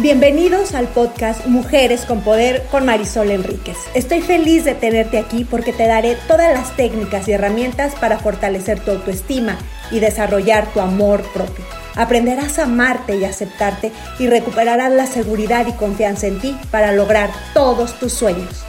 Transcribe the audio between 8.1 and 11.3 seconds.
fortalecer tu autoestima y desarrollar tu amor